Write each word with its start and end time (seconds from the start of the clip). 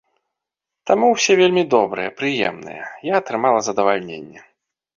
Таму 0.91 1.05
ўсе 1.15 1.33
вельмі 1.41 1.63
добрыя, 1.75 2.15
прыемныя, 2.23 2.83
я 3.11 3.23
атрымала 3.25 3.59
задавальненне. 3.71 4.41